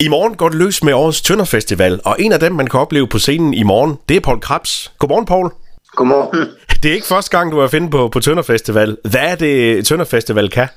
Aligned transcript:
I 0.00 0.08
morgen 0.08 0.36
går 0.36 0.48
det 0.48 0.58
løs 0.58 0.82
med 0.82 0.92
årets 0.92 1.22
Tønder 1.22 1.44
Festival, 1.44 2.00
og 2.04 2.16
en 2.18 2.32
af 2.32 2.40
dem, 2.40 2.52
man 2.52 2.66
kan 2.66 2.80
opleve 2.80 3.08
på 3.08 3.18
scenen 3.18 3.54
i 3.54 3.62
morgen, 3.62 3.98
det 4.08 4.16
er 4.16 4.20
Paul 4.20 4.40
Krabs. 4.40 4.92
Godmorgen, 4.98 5.26
Paul. 5.26 5.50
Godmorgen. 5.86 6.48
Det 6.82 6.90
er 6.90 6.94
ikke 6.94 7.06
første 7.06 7.38
gang, 7.38 7.52
du 7.52 7.58
er 7.58 7.68
finde 7.68 7.90
på, 7.90 8.08
på 8.08 8.20
Tønder 8.20 8.42
Festival. 8.42 8.96
Hvad 9.10 9.20
er 9.20 9.34
det, 9.34 9.86
Tønder 9.86 10.04
Festival 10.04 10.50
kan? 10.50 10.68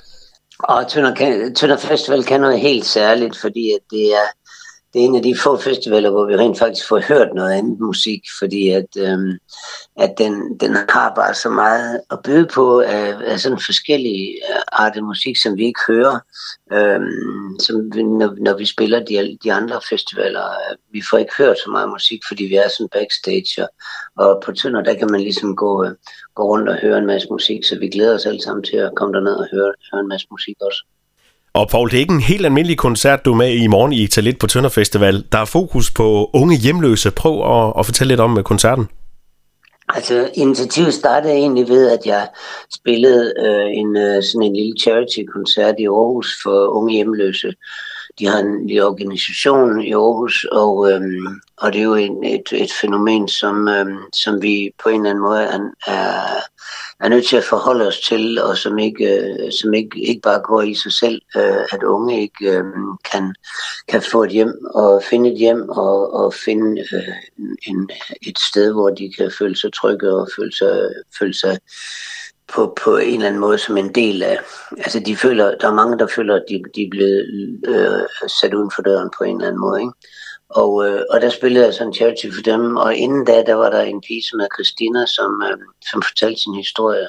Og 0.59 0.87
Tønder, 0.87 1.15
kan, 1.15 1.55
Tønder 1.55 1.77
Festival 1.77 2.23
kan 2.23 2.41
noget 2.41 2.59
helt 2.59 2.85
særligt, 2.85 3.37
fordi 3.37 3.71
at 3.71 3.79
det 3.91 4.05
er 4.05 4.27
det 4.93 5.01
er 5.01 5.05
en 5.05 5.15
af 5.15 5.21
de 5.21 5.35
få 5.43 5.57
festivaler, 5.57 6.09
hvor 6.09 6.25
vi 6.25 6.35
rent 6.35 6.59
faktisk 6.59 6.87
får 6.87 6.99
hørt 6.99 7.33
noget 7.33 7.53
andet 7.53 7.79
musik, 7.79 8.21
fordi 8.39 8.69
at, 8.69 8.87
øhm, 8.97 9.37
at 9.97 10.13
den, 10.17 10.59
den 10.59 10.75
har 10.75 11.13
bare 11.15 11.33
så 11.33 11.49
meget 11.49 12.01
at 12.11 12.19
byde 12.23 12.47
på 12.53 12.79
af, 12.81 13.15
af 13.25 13.39
sådan 13.39 13.59
forskellige 13.65 14.29
øh, 14.29 14.61
arter 14.71 15.01
musik, 15.01 15.37
som 15.37 15.57
vi 15.57 15.65
ikke 15.65 15.79
hører, 15.87 16.19
øhm, 16.73 17.59
som 17.59 17.75
vi, 17.93 18.03
når, 18.03 18.35
når 18.45 18.57
vi 18.57 18.65
spiller 18.65 18.99
de, 18.99 19.37
de 19.43 19.53
andre 19.53 19.79
festivaler. 19.89 20.45
Øh, 20.45 20.77
vi 20.91 21.01
får 21.09 21.17
ikke 21.17 21.33
hørt 21.37 21.57
så 21.57 21.69
meget 21.71 21.89
musik, 21.89 22.21
fordi 22.27 22.43
vi 22.43 22.55
er 22.55 22.69
sådan 22.69 22.89
backstage, 22.89 23.63
og, 23.63 23.69
og 24.17 24.41
på 24.45 24.51
Tønder, 24.51 24.83
der 24.83 24.93
kan 24.93 25.11
man 25.11 25.21
ligesom 25.21 25.55
gå, 25.55 25.85
øh, 25.85 25.91
gå 26.35 26.43
rundt 26.43 26.69
og 26.69 26.75
høre 26.75 26.97
en 26.97 27.05
masse 27.05 27.27
musik, 27.31 27.65
så 27.65 27.79
vi 27.79 27.87
glæder 27.87 28.15
os 28.15 28.25
alle 28.25 28.41
sammen 28.41 28.63
til 28.63 28.77
at 28.77 28.91
komme 28.95 29.13
derned 29.13 29.35
og 29.35 29.47
høre, 29.51 29.73
høre 29.91 30.01
en 30.01 30.07
masse 30.07 30.27
musik 30.31 30.55
også. 30.61 30.85
Og 31.53 31.69
Paul, 31.69 31.89
det 31.89 31.95
er 31.95 31.99
ikke 31.99 32.13
en 32.13 32.19
helt 32.19 32.45
almindelig 32.45 32.77
koncert, 32.77 33.25
du 33.25 33.31
er 33.31 33.35
med 33.35 33.53
i 33.53 33.67
morgen 33.67 33.93
i 33.93 34.07
Talit 34.07 34.39
på 34.39 34.47
Tønder 34.47 34.69
Festival. 34.69 35.23
Der 35.31 35.37
er 35.37 35.45
fokus 35.45 35.91
på 35.91 36.29
unge 36.33 36.57
hjemløse. 36.57 37.11
Prøv 37.11 37.35
at, 37.55 37.73
at 37.79 37.85
fortælle 37.85 38.11
lidt 38.11 38.19
om 38.19 38.37
øh, 38.37 38.43
koncerten. 38.43 38.87
Altså, 39.95 40.29
initiativet 40.33 40.93
startede 40.93 41.33
egentlig 41.33 41.69
ved, 41.69 41.91
at 41.91 42.05
jeg 42.05 42.27
spillede 42.73 43.33
øh, 43.39 43.77
en 43.77 43.97
øh, 43.97 44.23
sådan 44.23 44.41
en 44.41 44.55
lille 44.55 44.75
charity-koncert 44.81 45.75
i 45.79 45.85
Aarhus 45.85 46.39
for 46.43 46.67
unge 46.67 46.93
hjemløse. 46.93 47.53
De 48.19 48.27
har 48.27 48.39
en 48.39 48.67
lille 48.67 48.85
organisation 48.85 49.81
i 49.81 49.93
Aarhus, 49.93 50.45
og, 50.51 50.91
øhm, 50.91 51.27
og 51.57 51.73
det 51.73 51.79
er 51.79 51.83
jo 51.83 51.95
en, 51.95 52.23
et, 52.23 52.53
et 52.53 52.71
fænomen, 52.81 53.27
som, 53.27 53.67
øhm, 53.67 53.97
som 54.13 54.41
vi 54.41 54.71
på 54.83 54.89
en 54.89 54.95
eller 54.95 55.09
anden 55.09 55.23
måde 55.23 55.43
er, 55.43 55.59
er, 55.87 56.21
er 56.99 57.09
nødt 57.09 57.27
til 57.27 57.37
at 57.37 57.43
forholde 57.43 57.87
os 57.87 57.99
til, 57.99 58.41
og 58.41 58.57
som 58.57 58.77
ikke, 58.77 59.05
øh, 59.05 59.51
som 59.51 59.73
ikke, 59.73 59.99
ikke 59.99 60.21
bare 60.21 60.39
går 60.39 60.61
i 60.61 60.73
sig 60.73 60.93
selv, 60.93 61.21
øh, 61.35 61.63
at 61.71 61.83
unge 61.83 62.21
ikke 62.21 62.51
øh, 62.51 62.63
kan, 63.11 63.35
kan 63.87 64.01
få 64.11 64.23
et 64.23 64.31
hjem 64.31 64.53
og 64.73 65.03
finde 65.09 65.31
et 65.31 65.37
hjem 65.37 65.69
og, 65.69 66.13
og 66.13 66.33
finde 66.33 66.81
øh, 66.81 67.15
en, 67.67 67.89
et 68.21 68.39
sted, 68.39 68.73
hvor 68.73 68.89
de 68.89 69.13
kan 69.17 69.31
føle 69.39 69.55
sig 69.55 69.73
trygge 69.73 70.13
og 70.13 70.27
føle 70.37 70.51
sig, 70.51 70.89
føle 71.19 71.33
sig 71.33 71.57
på, 72.53 72.77
på 72.83 72.97
en 72.97 73.13
eller 73.13 73.27
anden 73.27 73.41
måde 73.41 73.57
som 73.57 73.77
en 73.77 73.95
del 73.95 74.23
af, 74.23 74.39
altså 74.77 74.99
de 74.99 75.15
føler, 75.15 75.57
der 75.57 75.67
er 75.67 75.73
mange, 75.73 75.99
der 75.99 76.07
føler, 76.07 76.35
at 76.35 76.43
de, 76.49 76.63
de 76.75 76.83
er 76.83 76.89
blevet 76.91 77.25
øh, 77.67 78.29
sat 78.41 78.53
uden 78.53 78.71
for 78.75 78.81
døren 78.81 79.09
på 79.17 79.23
en 79.23 79.35
eller 79.35 79.47
anden 79.47 79.61
måde, 79.61 79.81
ikke? 79.81 79.93
Og, 80.49 80.87
øh, 80.87 81.01
og 81.09 81.21
der 81.21 81.29
spillede 81.29 81.65
jeg 81.65 81.73
sådan 81.73 81.87
en 81.87 81.93
charity 81.93 82.25
for 82.35 82.41
dem, 82.41 82.77
og 82.77 82.95
inden 82.95 83.25
da, 83.25 83.43
der 83.43 83.53
var 83.53 83.69
der 83.69 83.81
en 83.81 84.01
pige, 84.01 84.23
som 84.23 84.39
hedder 84.39 84.55
Christina, 84.55 85.05
som, 85.05 85.43
øh, 85.51 85.57
som 85.91 86.01
fortalte 86.01 86.41
sin 86.41 86.55
historie. 86.55 87.07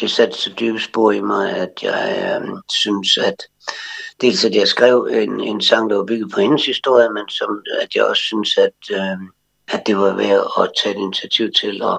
Det 0.00 0.10
satte 0.10 0.38
så 0.38 0.50
dybe 0.60 0.80
spor 0.80 1.12
i 1.12 1.20
mig, 1.20 1.56
at 1.56 1.82
jeg 1.82 2.40
øh, 2.42 2.48
synes, 2.70 3.18
at 3.18 3.42
dels 4.20 4.44
at 4.44 4.54
jeg 4.54 4.68
skrev 4.68 5.08
en, 5.12 5.40
en 5.40 5.60
sang, 5.60 5.90
der 5.90 5.96
var 5.96 6.04
bygget 6.04 6.32
på 6.34 6.40
hendes 6.40 6.66
historie, 6.66 7.10
men 7.10 7.28
som, 7.28 7.62
at 7.82 7.94
jeg 7.94 8.04
også 8.04 8.22
synes, 8.22 8.58
at 8.58 8.78
øh, 8.90 9.18
at 9.72 9.86
det 9.86 9.96
var 9.96 10.16
værd 10.16 10.52
at 10.60 10.72
tage 10.82 10.94
et 10.94 11.00
initiativ 11.00 11.52
til 11.52 11.82
at, 11.82 11.98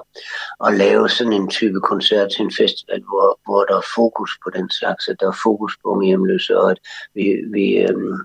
at 0.66 0.74
lave 0.74 1.08
sådan 1.08 1.32
en 1.32 1.48
type 1.48 1.80
koncert 1.80 2.30
til 2.30 2.42
en 2.44 2.52
festival, 2.60 3.02
hvor, 3.10 3.40
hvor 3.46 3.64
der 3.64 3.76
er 3.76 3.92
fokus 3.94 4.30
på 4.44 4.50
den 4.56 4.70
slags, 4.70 5.08
at 5.08 5.16
der 5.20 5.28
er 5.28 5.40
fokus 5.42 5.72
på 5.82 5.88
unge 5.88 6.06
hjemløse, 6.06 6.60
og 6.60 6.70
at 6.70 6.78
vi, 7.14 7.24
vi 7.52 7.76
øh, 7.76 8.18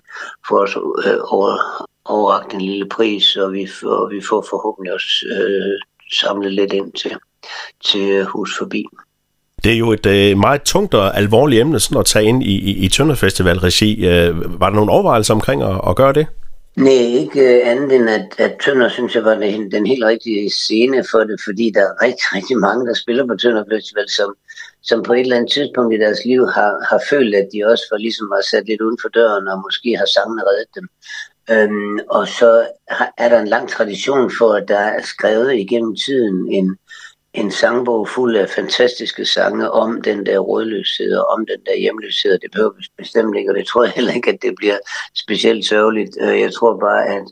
får 0.48 0.58
os 0.58 0.76
øh, 1.06 1.20
over, 1.24 1.52
overragt 2.06 2.54
en 2.54 2.62
lille 2.62 2.90
pris, 2.90 3.36
og 3.36 3.54
vi 3.54 3.68
får, 3.68 4.10
vi 4.10 4.22
får 4.30 4.46
forhåbentlig 4.50 4.94
også 4.94 5.26
øh, 5.32 5.80
samlet 6.20 6.54
lidt 6.54 6.74
ind 6.74 6.92
til, 6.92 7.16
til 7.86 8.26
Hus 8.26 8.58
Forbi. 8.58 8.86
Det 9.64 9.74
er 9.74 9.78
jo 9.78 9.92
et 9.92 10.06
øh, 10.06 10.38
meget 10.38 10.62
tungt 10.62 10.94
og 10.94 11.18
alvorligt 11.18 11.62
emne 11.62 11.80
sådan 11.80 12.00
at 12.00 12.06
tage 12.06 12.26
ind 12.26 12.44
i, 12.44 12.56
i, 12.72 12.86
i 12.86 12.90
Tønder 12.90 13.16
Festival-regi. 13.16 14.06
Øh, 14.06 14.60
var 14.60 14.70
der 14.70 14.76
nogle 14.76 14.92
overvejelser 14.92 15.34
omkring 15.34 15.64
at, 15.64 15.82
at 15.88 15.96
gøre 15.96 16.14
det? 16.14 16.28
Nej, 16.76 17.04
ikke 17.24 17.42
øh, 17.56 17.72
andet 17.72 17.96
end 17.96 18.10
at, 18.10 18.28
at 18.38 18.54
Tønder 18.64 18.90
synes 18.90 19.16
jeg 19.16 19.24
var 19.24 19.36
den, 19.36 19.72
den 19.72 19.86
helt 19.88 20.06
rigtige 20.06 20.50
scene 20.50 21.04
for 21.12 21.20
det, 21.20 21.38
fordi 21.48 21.72
der 21.76 21.82
er 21.82 22.02
rigtig, 22.06 22.26
rigtig 22.38 22.58
mange, 22.58 22.88
der 22.88 22.94
spiller 22.94 23.28
på 23.28 23.36
Tønder 23.36 23.64
Festival, 23.74 24.10
som, 24.10 24.30
som 24.82 25.04
på 25.04 25.14
et 25.14 25.20
eller 25.20 25.38
andet 25.38 25.52
tidspunkt 25.52 25.94
i 25.94 26.00
deres 26.06 26.22
liv 26.26 26.42
har, 26.56 26.72
har 26.90 27.02
følt, 27.10 27.36
at 27.36 27.48
de 27.54 27.68
også 27.72 27.86
var 27.92 27.98
ligesom 27.98 28.30
var 28.30 28.42
sat 28.52 28.66
lidt 28.68 28.82
uden 28.82 29.00
for 29.02 29.10
døren, 29.10 29.48
og 29.48 29.58
måske 29.66 29.90
har 30.02 30.10
sangene 30.16 30.44
reddet 30.50 30.70
dem. 30.78 30.88
Øhm, 31.52 32.00
og 32.10 32.28
så 32.28 32.68
er 33.18 33.30
der 33.30 33.40
en 33.40 33.48
lang 33.48 33.70
tradition 33.70 34.32
for, 34.40 34.54
at 34.54 34.68
der 34.68 34.80
er 34.80 35.02
skrevet 35.02 35.56
igennem 35.56 35.96
tiden 35.96 36.52
en, 36.52 36.78
en 37.34 37.52
sangbog 37.52 38.10
fuld 38.10 38.36
af 38.36 38.50
fantastiske 38.50 39.26
sange 39.26 39.72
om 39.72 40.02
den 40.02 40.26
der 40.26 40.40
rådløshed 40.40 41.16
og 41.16 41.26
om 41.26 41.46
den 41.46 41.60
der 41.66 41.78
hjemløshed. 41.80 42.40
Det 42.40 42.52
behøver 42.52 42.72
bestemt 42.98 43.38
ikke, 43.38 43.52
og 43.52 43.56
det 43.56 43.68
tror 43.68 43.84
jeg 43.84 43.94
heller 43.94 44.14
ikke, 44.14 44.30
at 44.30 44.42
det 44.42 44.54
bliver 44.56 44.78
specielt 45.16 45.66
sørgeligt. 45.66 46.18
Øh, 46.22 46.40
jeg 46.40 46.54
tror 46.54 46.80
bare, 46.80 47.06
at, 47.06 47.24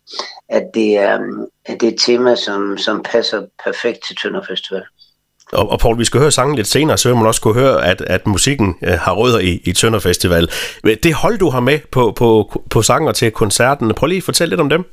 at, 0.49 0.69
det, 0.73 0.97
er, 0.97 1.19
at 1.65 1.81
det 1.81 1.87
er 1.87 1.91
et 1.91 1.99
tema, 1.99 2.35
som, 2.35 2.77
som 2.77 3.03
passer 3.03 3.45
perfekt 3.63 3.99
til 4.07 4.15
Tønder 4.15 4.41
Festival. 4.47 4.83
Og, 5.53 5.69
og 5.69 5.79
Paul, 5.79 5.99
vi 5.99 6.05
skal 6.05 6.19
høre 6.19 6.31
sangen 6.31 6.55
lidt 6.55 6.67
senere, 6.67 6.97
så 6.97 7.09
vil 7.09 7.17
man 7.17 7.25
også 7.25 7.41
kunne 7.41 7.59
høre, 7.59 7.85
at, 7.85 8.01
at 8.01 8.27
musikken 8.27 8.75
øh, 8.83 8.93
har 8.93 9.13
rødder 9.13 9.39
i, 9.39 9.61
i 9.63 9.73
Tønder 9.73 9.99
Festival. 9.99 10.49
Det 11.03 11.13
hold, 11.13 11.37
du 11.37 11.49
har 11.49 11.59
med 11.59 11.79
på, 11.91 12.11
på, 12.11 12.61
på 12.69 12.81
sanger 12.81 13.11
til 13.11 13.31
koncerten, 13.31 13.93
prøv 13.93 14.07
lige 14.07 14.17
at 14.17 14.23
fortælle 14.23 14.49
lidt 14.49 14.61
om 14.61 14.69
dem. 14.69 14.83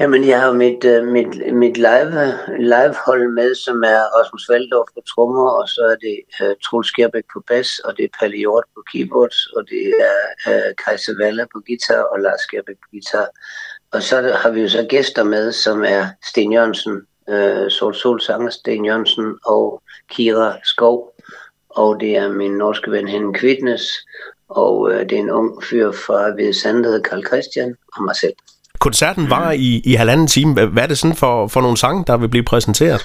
Jamen, 0.00 0.28
jeg 0.28 0.40
har 0.40 0.52
mit, 0.52 0.84
øh, 0.84 1.04
mit, 1.04 1.54
mit 1.54 1.76
live, 1.76 2.94
hold 3.06 3.34
med, 3.34 3.54
som 3.54 3.76
er 3.82 4.02
Rasmus 4.16 4.48
Valdorf 4.48 4.88
på 4.94 5.00
trommer, 5.10 5.50
og 5.50 5.68
så 5.68 5.80
er 5.92 5.96
det 6.06 6.16
uh, 6.40 6.54
Troels 6.64 6.88
Skjerbæk 6.88 7.24
på 7.32 7.42
bas, 7.48 7.78
og 7.78 7.96
det 7.96 8.04
er 8.04 8.16
Palle 8.20 8.36
Hjort 8.36 8.64
på 8.74 8.82
keyboards, 8.92 9.46
og 9.46 9.62
det 9.70 9.84
er 10.10 10.18
uh, 10.50 10.70
Kajsa 10.84 11.12
Valle 11.20 11.46
på 11.52 11.58
guitar, 11.66 12.02
og 12.12 12.20
Lars 12.20 12.40
Skjerbæk 12.40 12.76
på 12.84 12.88
guitar. 12.90 13.26
Og 13.92 14.02
så 14.02 14.16
har 14.42 14.50
vi 14.50 14.60
jo 14.60 14.68
så 14.68 14.86
gæster 14.88 15.24
med, 15.24 15.52
som 15.52 15.84
er 15.84 16.06
Sten 16.24 16.52
Jørgensen, 16.52 16.96
uh, 17.28 17.70
Sol 17.70 17.94
Sol 17.94 18.20
sanger 18.20 18.50
Sten 18.50 18.84
Jørgensen, 18.84 19.34
og 19.46 19.82
Kira 20.10 20.56
Skov, 20.64 21.14
og 21.70 22.00
det 22.00 22.16
er 22.16 22.28
min 22.28 22.50
norske 22.50 22.90
ven 22.90 23.08
Henning 23.08 23.36
Kvitnes, 23.36 23.82
og 24.48 24.80
uh, 24.80 25.00
det 25.00 25.12
er 25.12 25.18
en 25.18 25.30
ung 25.30 25.64
fyr 25.64 25.92
fra 25.92 26.34
Hvide 26.34 26.52
hedder 26.84 27.00
Karl 27.00 27.26
Christian, 27.26 27.76
og 27.96 28.02
mig 28.02 28.16
selv. 28.16 28.34
Koncerten 28.78 29.30
var 29.30 29.52
i, 29.52 29.82
i 29.84 29.94
halvanden 29.94 30.26
time. 30.26 30.66
Hvad 30.66 30.82
er 30.82 30.86
det 30.86 30.98
sådan 30.98 31.16
for, 31.16 31.46
for 31.46 31.60
nogle 31.60 31.76
sange, 31.76 32.04
der 32.06 32.16
vil 32.16 32.28
blive 32.28 32.44
præsenteret? 32.44 33.04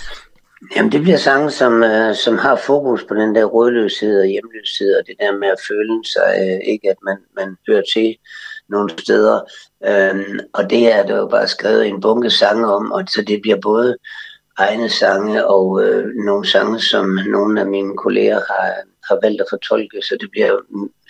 Jamen, 0.75 0.91
det 0.91 1.01
bliver 1.01 1.17
sange, 1.17 1.51
som, 1.51 1.73
uh, 1.83 2.15
som 2.15 2.37
har 2.37 2.55
fokus 2.65 3.03
på 3.03 3.13
den 3.13 3.35
der 3.35 3.45
rødløshed 3.45 4.19
og 4.19 4.27
hjemløshed, 4.27 4.95
og 4.99 5.03
det 5.07 5.15
der 5.19 5.37
med 5.37 5.47
at 5.47 5.61
føle 5.67 6.05
sig, 6.05 6.29
uh, 6.41 6.73
ikke 6.73 6.89
at 6.89 6.97
man, 7.03 7.17
man 7.35 7.57
hører 7.67 7.83
til 7.93 8.15
nogle 8.69 8.89
steder. 8.97 9.41
Øhm, 9.85 10.39
og 10.53 10.69
det 10.69 10.93
er 10.95 11.03
der 11.05 11.17
jo 11.17 11.27
bare 11.27 11.47
skrevet 11.47 11.87
en 11.87 12.01
bunke 12.01 12.29
sange 12.29 12.67
om, 12.73 12.91
og 12.91 13.03
så 13.07 13.21
det 13.21 13.41
bliver 13.41 13.57
både 13.61 13.97
egne 14.57 14.89
sange 14.89 15.47
og 15.47 15.83
øh, 15.83 16.05
nogle 16.25 16.47
sange, 16.47 16.79
som 16.79 17.05
nogle 17.05 17.61
af 17.61 17.67
mine 17.67 17.97
kolleger 17.97 18.39
har, 18.49 18.73
har 19.09 19.17
valgt 19.23 19.41
at 19.41 19.47
fortolke, 19.49 20.01
så 20.01 20.17
det 20.21 20.29
bliver 20.31 20.53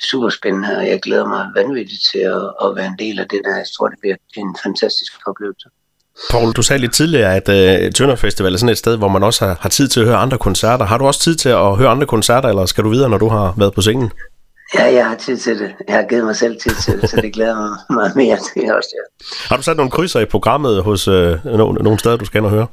super 0.09 0.29
spændende, 0.29 0.77
og 0.77 0.87
jeg 0.87 0.99
glæder 1.01 1.27
mig 1.27 1.45
vanvittigt 1.55 2.01
til 2.11 2.19
at, 2.19 2.43
at 2.63 2.75
være 2.75 2.87
en 2.87 2.99
del 2.99 3.19
af 3.19 3.27
det 3.27 3.41
der. 3.45 3.55
Jeg 3.55 3.65
tror, 3.77 3.87
det 3.87 3.99
bliver 4.01 4.15
en 4.37 4.55
fantastisk 4.63 5.11
oplevelse. 5.27 5.69
Paul, 6.31 6.53
du 6.53 6.61
sagde 6.61 6.81
lidt 6.81 6.93
tidligere, 6.93 7.35
at 7.35 7.49
øh, 7.49 7.91
Tønder 7.91 8.15
Festival 8.15 8.53
er 8.53 8.57
sådan 8.57 8.71
et 8.71 8.77
sted, 8.77 8.97
hvor 8.97 9.07
man 9.07 9.23
også 9.23 9.45
har, 9.45 9.57
har 9.59 9.69
tid 9.69 9.87
til 9.87 9.99
at 9.99 10.05
høre 10.05 10.17
andre 10.17 10.37
koncerter. 10.37 10.85
Har 10.85 10.97
du 10.97 11.05
også 11.05 11.19
tid 11.19 11.35
til 11.35 11.49
at 11.49 11.77
høre 11.77 11.89
andre 11.89 12.07
koncerter, 12.07 12.49
eller 12.49 12.65
skal 12.65 12.83
du 12.83 12.89
videre, 12.89 13.09
når 13.09 13.17
du 13.17 13.27
har 13.27 13.53
været 13.57 13.73
på 13.73 13.81
scenen? 13.81 14.11
Ja, 14.75 14.93
jeg 14.93 15.07
har 15.07 15.15
tid 15.15 15.37
til 15.37 15.59
det. 15.59 15.75
Jeg 15.87 15.95
har 15.95 16.03
givet 16.03 16.25
mig 16.25 16.35
selv 16.35 16.59
tid 16.59 16.71
til 16.85 17.01
det, 17.01 17.09
så 17.09 17.15
det 17.21 17.33
glæder 17.33 17.55
mig 17.55 17.77
meget 17.89 18.15
mere 18.15 18.37
til 18.53 18.73
også. 18.73 18.89
Ja. 18.93 19.25
Har 19.49 19.57
du 19.57 19.63
sat 19.63 19.77
nogle 19.77 19.91
krydser 19.91 20.19
i 20.19 20.25
programmet 20.25 20.83
hos 20.83 21.07
uh, 21.07 21.45
nogle 21.45 21.99
steder, 21.99 22.17
du 22.17 22.25
skal 22.25 22.43
og 22.43 22.49
høre? 22.49 22.67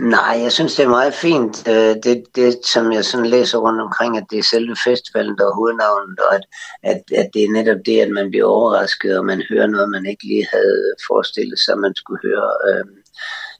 Nej, 0.00 0.38
jeg 0.42 0.52
synes, 0.52 0.74
det 0.74 0.84
er 0.84 0.88
meget 0.88 1.14
fint. 1.14 1.68
Øh, 1.68 1.94
det, 2.04 2.24
det 2.34 2.60
som 2.66 2.92
jeg 2.92 3.04
sådan 3.04 3.26
læser 3.26 3.58
rundt 3.58 3.80
omkring, 3.80 4.16
at 4.16 4.24
det 4.30 4.38
er 4.38 4.42
selve 4.42 4.76
festivalen, 4.84 5.38
der 5.38 5.44
er 5.46 5.54
hovednavnet, 5.54 6.18
og 6.18 6.34
at, 6.34 6.44
at, 6.82 7.00
at 7.20 7.28
det 7.34 7.42
er 7.44 7.52
netop 7.52 7.80
det, 7.86 8.00
at 8.00 8.10
man 8.10 8.30
bliver 8.30 8.46
overrasket, 8.46 9.18
og 9.18 9.24
man 9.24 9.42
hører 9.50 9.66
noget, 9.66 9.90
man 9.90 10.06
ikke 10.06 10.24
lige 10.24 10.46
havde 10.52 10.94
forestillet 11.08 11.58
sig, 11.58 11.78
man 11.78 11.94
skulle 11.94 12.20
høre. 12.28 12.50
Øhm, 12.68 12.96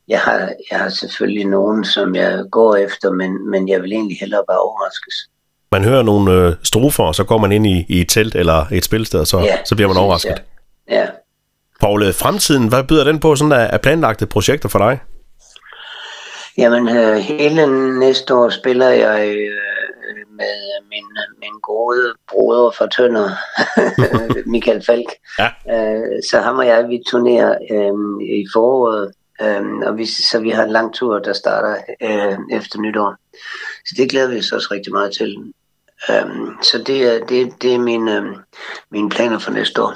jeg 0.09 0.21
har, 0.21 0.39
jeg 0.71 0.79
har 0.79 0.89
selvfølgelig 0.89 1.45
nogen, 1.45 1.85
som 1.85 2.15
jeg 2.15 2.45
går 2.51 2.77
efter, 2.77 3.11
men, 3.11 3.51
men 3.51 3.69
jeg 3.69 3.83
vil 3.83 3.93
egentlig 3.93 4.19
hellere 4.21 4.45
bare 4.49 4.59
overraskes. 4.59 5.17
Man 5.73 5.85
hører 5.85 6.03
nogle 6.03 6.33
øh, 6.33 6.55
strofer, 6.63 7.05
og 7.05 7.15
så 7.15 7.25
går 7.25 7.39
man 7.39 7.53
ind 7.53 7.67
i, 7.67 7.87
i 7.89 8.01
et 8.01 8.09
telt 8.09 8.35
eller 8.35 8.67
et 8.73 8.85
spilsted, 8.85 9.21
og 9.21 9.27
så, 9.27 9.41
ja, 9.41 9.57
så 9.65 9.75
bliver 9.75 9.89
man 9.89 9.97
overrasket. 9.97 10.43
Ja. 10.89 11.01
ja. 11.01 11.07
Paul, 11.81 12.03
øh, 12.03 12.15
fremtiden, 12.15 12.69
hvad 12.69 12.85
byder 12.85 13.05
den 13.05 13.21
på 13.21 13.37
sådan 13.37 13.53
af 13.53 13.81
planlagte 13.81 14.27
projekter 14.27 14.69
for 14.69 14.79
dig? 14.79 15.01
Jamen, 16.59 16.89
øh, 16.89 17.17
hele 17.17 17.67
næste 17.99 18.35
år 18.35 18.49
spiller 18.49 18.89
jeg 18.89 19.29
øh, 19.29 19.51
med 20.37 20.83
min, 20.91 21.05
min 21.41 21.61
gode 21.63 22.15
broder 22.31 22.71
fra 22.71 22.87
Tønder, 22.87 23.31
Michael 24.53 24.83
Falk. 24.87 25.11
Ja. 25.39 25.49
Øh, 25.75 26.23
så 26.31 26.41
ham 26.41 26.59
og 26.59 26.67
jeg, 26.67 26.89
vi 26.89 27.03
turnerer 27.11 27.59
øh, 27.71 27.95
i 28.39 28.47
foråret, 28.53 29.13
øh, 29.43 29.63
og 29.87 29.99
vi, 29.99 30.07
så 30.07 30.41
vi 30.41 30.51
har 30.51 30.65
en 30.65 30.73
lang 30.73 30.95
tur, 30.95 31.19
der 31.19 31.33
starter 31.33 31.77
øh, 32.03 32.59
efter 32.59 32.79
nytår. 32.79 33.15
Så 33.87 33.95
det 33.97 34.11
glæder 34.11 34.29
vi 34.29 34.39
os 34.39 34.53
også 34.53 34.69
rigtig 34.71 34.93
meget 34.93 35.13
til. 35.13 35.37
Um, 36.09 36.59
så 36.63 36.83
det 36.87 37.03
er, 37.03 37.27
det, 37.29 37.53
det 37.63 37.75
er 37.75 37.79
mine, 37.79 38.19
um, 38.19 38.37
mine 38.93 39.11
planer 39.11 39.39
for 39.39 39.51
næste 39.51 39.83
år. 39.83 39.95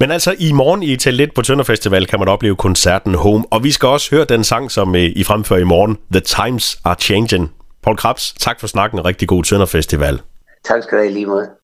Men 0.00 0.10
altså, 0.10 0.34
i 0.38 0.52
morgen 0.52 0.82
i 0.82 0.96
Talit 0.96 1.34
på 1.34 1.42
Tønder 1.42 1.64
Festival 1.64 2.06
kan 2.06 2.18
man 2.18 2.28
opleve 2.28 2.56
koncerten 2.56 3.14
Home, 3.14 3.44
og 3.50 3.64
vi 3.64 3.70
skal 3.70 3.88
også 3.88 4.10
høre 4.10 4.24
den 4.24 4.44
sang, 4.44 4.70
som 4.70 4.88
uh, 4.88 5.00
I 5.00 5.24
fremfører 5.24 5.60
i 5.60 5.64
morgen, 5.64 5.98
The 6.12 6.20
Times 6.20 6.78
Are 6.84 6.96
Changing. 7.00 7.52
Paul 7.82 7.96
Krabs, 7.96 8.32
tak 8.32 8.60
for 8.60 8.66
snakken, 8.66 8.98
og 8.98 9.04
rigtig 9.04 9.28
god 9.28 9.44
Tønder 9.44 9.66
Festival. 9.66 10.20
Tak 10.64 10.82
skal 10.82 10.98
du 10.98 11.02
have 11.02 11.12
lige 11.12 11.26
måde. 11.26 11.50